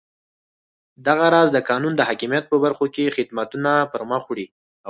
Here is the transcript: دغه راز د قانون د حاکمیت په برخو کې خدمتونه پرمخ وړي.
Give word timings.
دغه 1.07 1.25
راز 1.33 1.49
د 1.53 1.57
قانون 1.69 1.93
د 1.95 2.01
حاکمیت 2.09 2.45
په 2.49 2.57
برخو 2.63 2.85
کې 2.95 3.13
خدمتونه 3.15 3.71
پرمخ 3.91 4.23
وړي. 4.27 4.47